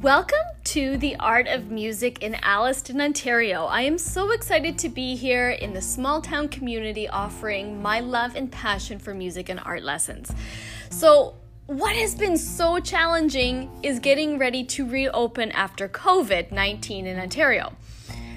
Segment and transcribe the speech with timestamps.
[0.00, 3.66] Welcome to the Art of Music in Alliston, Ontario.
[3.66, 8.34] I am so excited to be here in the small town community offering my love
[8.34, 10.32] and passion for music and art lessons.
[10.88, 11.34] So,
[11.66, 17.76] what has been so challenging is getting ready to reopen after COVID 19 in Ontario.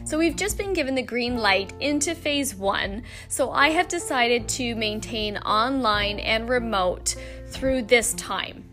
[0.03, 4.49] So, we've just been given the green light into phase one, so I have decided
[4.49, 7.15] to maintain online and remote
[7.47, 8.65] through this time.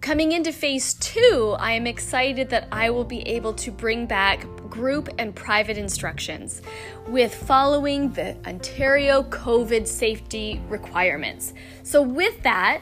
[0.00, 4.46] Coming into phase two, I am excited that I will be able to bring back
[4.70, 6.62] group and private instructions
[7.06, 11.52] with following the Ontario COVID safety requirements.
[11.82, 12.80] So, with that,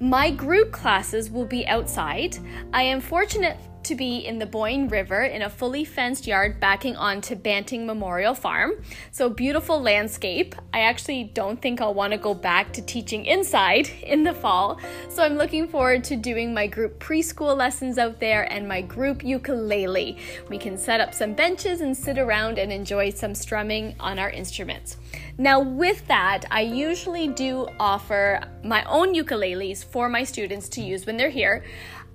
[0.00, 2.38] my group classes will be outside.
[2.72, 6.96] I am fortunate to be in the Boyne River in a fully fenced yard backing
[6.96, 8.72] onto Banting Memorial Farm.
[9.12, 10.56] So, beautiful landscape.
[10.74, 14.80] I actually don't think I'll want to go back to teaching inside in the fall.
[15.08, 19.22] So, I'm looking forward to doing my group preschool lessons out there and my group
[19.24, 20.18] ukulele.
[20.48, 24.30] We can set up some benches and sit around and enjoy some strumming on our
[24.30, 24.96] instruments.
[25.38, 31.06] Now, with that, I usually do offer my own ukuleles for my students to use
[31.06, 31.62] when they're here.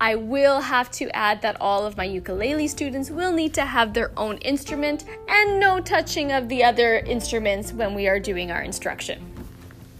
[0.02, 3.94] I will have to add that all of my ukulele students will need to have
[3.94, 8.62] their own instrument and no touching of the other instruments when we are doing our
[8.62, 9.24] instruction.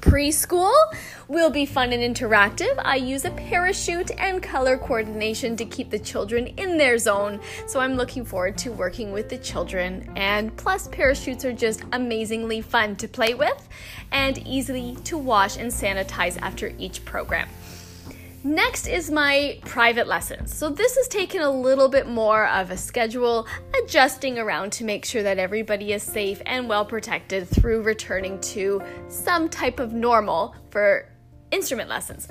[0.01, 0.75] Preschool
[1.29, 2.75] will be fun and interactive.
[2.85, 7.39] I use a parachute and color coordination to keep the children in their zone.
[7.69, 10.13] So I'm looking forward to working with the children.
[10.17, 13.69] And plus, parachutes are just amazingly fun to play with
[14.11, 17.49] and easily to wash and sanitize after each program.
[18.45, 20.53] Next is my private lessons.
[20.53, 23.47] So, this has taken a little bit more of a schedule,
[23.85, 28.83] adjusting around to make sure that everybody is safe and well protected through returning to
[29.09, 31.09] some type of normal for
[31.53, 32.27] instrument lessons.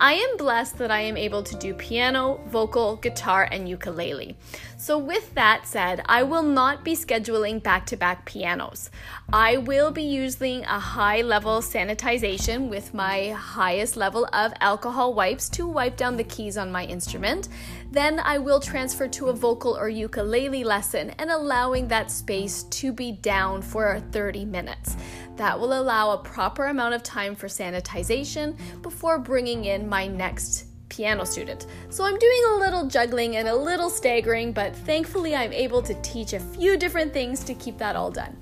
[0.00, 4.36] I am blessed that I am able to do piano, vocal, guitar, and ukulele.
[4.76, 8.90] So, with that said, I will not be scheduling back to back pianos.
[9.32, 15.48] I will be using a high level sanitization with my highest level of alcohol wipes
[15.50, 17.48] to wipe down the keys on my instrument.
[17.90, 22.92] Then I will transfer to a vocal or ukulele lesson and allowing that space to
[22.92, 24.96] be down for 30 minutes.
[25.38, 30.64] That will allow a proper amount of time for sanitization before bringing in my next
[30.88, 31.66] piano student.
[31.90, 35.94] So I'm doing a little juggling and a little staggering, but thankfully I'm able to
[36.02, 38.36] teach a few different things to keep that all done.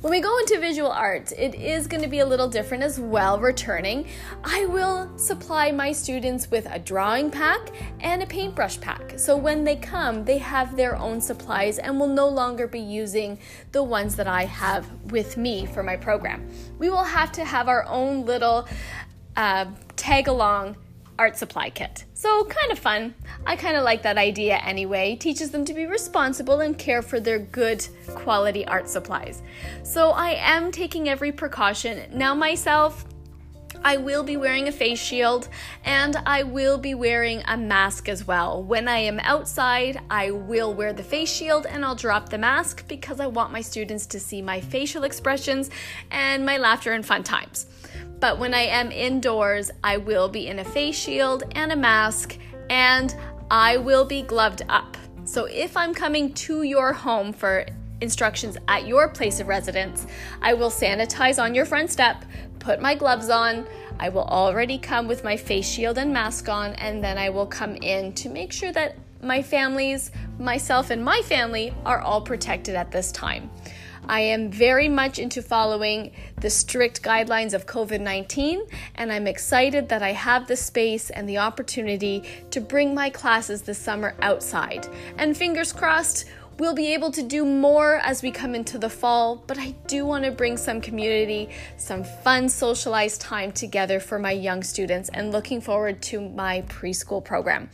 [0.00, 2.98] When we go into visual arts, it is going to be a little different as
[2.98, 4.08] well, returning.
[4.42, 7.68] I will supply my students with a drawing pack
[8.00, 9.18] and a paintbrush pack.
[9.18, 13.38] So when they come, they have their own supplies and will no longer be using
[13.72, 16.48] the ones that I have with me for my program.
[16.78, 18.66] We will have to have our own little
[19.36, 20.76] uh, tag along
[21.20, 22.06] art supply kit.
[22.14, 23.14] So, kind of fun.
[23.46, 25.16] I kind of like that idea anyway.
[25.16, 29.42] Teaches them to be responsible and care for their good quality art supplies.
[29.82, 32.08] So, I am taking every precaution.
[32.10, 33.04] Now, myself,
[33.82, 35.48] I will be wearing a face shield
[35.84, 38.62] and I will be wearing a mask as well.
[38.62, 42.86] When I am outside, I will wear the face shield and I'll drop the mask
[42.88, 45.70] because I want my students to see my facial expressions
[46.10, 47.66] and my laughter and fun times.
[48.20, 52.36] But when I am indoors, I will be in a face shield and a mask,
[52.68, 53.16] and
[53.50, 54.98] I will be gloved up.
[55.24, 57.64] So if I'm coming to your home for
[58.00, 60.06] instructions at your place of residence,
[60.42, 62.24] I will sanitize on your front step,
[62.58, 63.66] put my gloves on.
[63.98, 67.46] I will already come with my face shield and mask on, and then I will
[67.46, 72.74] come in to make sure that my families, myself, and my family are all protected
[72.74, 73.50] at this time.
[74.08, 78.62] I am very much into following the strict guidelines of COVID 19,
[78.96, 83.62] and I'm excited that I have the space and the opportunity to bring my classes
[83.62, 84.88] this summer outside.
[85.16, 86.24] And fingers crossed,
[86.60, 90.04] We'll be able to do more as we come into the fall, but I do
[90.04, 91.48] want to bring some community,
[91.78, 97.24] some fun socialized time together for my young students and looking forward to my preschool
[97.24, 97.70] program.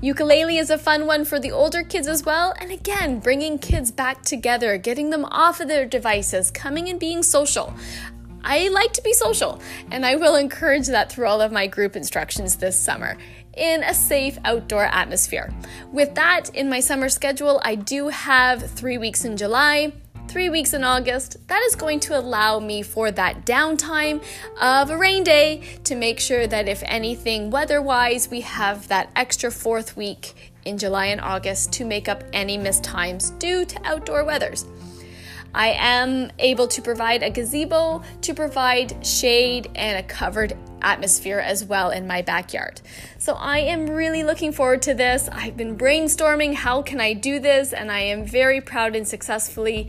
[0.00, 3.90] Ukulele is a fun one for the older kids as well, and again, bringing kids
[3.90, 7.74] back together, getting them off of their devices, coming and being social.
[8.44, 9.60] I like to be social,
[9.90, 13.16] and I will encourage that through all of my group instructions this summer
[13.56, 15.52] in a safe outdoor atmosphere.
[15.92, 19.92] With that, in my summer schedule, I do have three weeks in July,
[20.28, 21.36] three weeks in August.
[21.48, 24.22] That is going to allow me for that downtime
[24.60, 29.10] of a rain day to make sure that if anything weather wise, we have that
[29.16, 33.80] extra fourth week in July and August to make up any missed times due to
[33.84, 34.66] outdoor weathers.
[35.54, 41.64] I am able to provide a gazebo to provide shade and a covered atmosphere as
[41.64, 42.80] well in my backyard.
[43.18, 45.28] So I am really looking forward to this.
[45.30, 49.88] I've been brainstorming how can I do this and I am very proud and successfully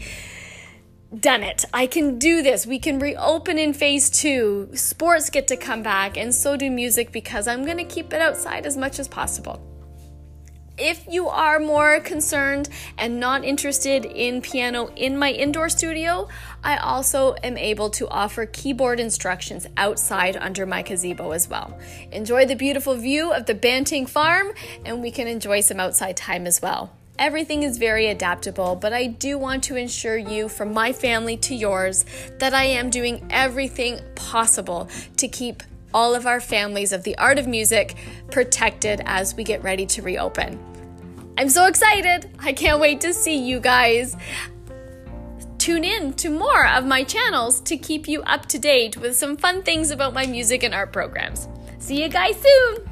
[1.18, 1.66] done it.
[1.74, 2.66] I can do this.
[2.66, 4.72] We can reopen in phase 2.
[4.74, 8.22] Sports get to come back and so do music because I'm going to keep it
[8.22, 9.71] outside as much as possible
[10.82, 12.68] if you are more concerned
[12.98, 16.28] and not interested in piano in my indoor studio,
[16.64, 21.78] I also am able to offer keyboard instructions outside under my gazebo as well.
[22.12, 26.48] Enjoy the beautiful view of the Banting farm, and we can enjoy some outside time
[26.48, 26.92] as well.
[27.20, 31.54] Everything is very adaptable, but I do want to ensure you, from my family to
[31.54, 32.06] yours,
[32.40, 35.62] that I am doing everything possible to keep
[35.94, 37.96] all of our families of the art of music
[38.32, 40.71] protected as we get ready to reopen.
[41.42, 42.30] I'm so excited.
[42.38, 44.16] I can't wait to see you guys.
[45.58, 49.36] Tune in to more of my channels to keep you up to date with some
[49.36, 51.48] fun things about my music and art programs.
[51.80, 52.91] See you guys soon!